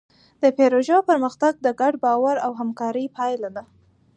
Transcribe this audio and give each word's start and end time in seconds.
د 0.41 0.43
پيژو 0.57 0.97
پرمختګ 1.09 1.53
د 1.59 1.67
ګډ 1.79 1.93
باور 2.05 2.35
او 2.45 2.51
همکارۍ 2.59 3.05
پایله 3.17 3.49
ده. 3.55 3.63